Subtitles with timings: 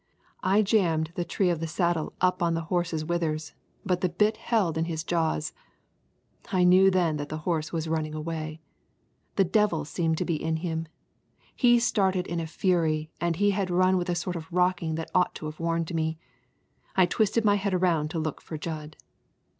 [0.41, 3.53] I jammed the tree of the saddle up on the horse's withers,
[3.85, 5.53] but the bit held in his jaws.
[6.51, 8.61] I knew then that the horse was running away.
[9.35, 10.87] The devil seemed to be in him.
[11.55, 15.11] He started in a fury, and he had run with a sort of rocking that
[15.13, 16.17] ought to have warned me.
[16.95, 18.97] I twisted my head around to look for Jud.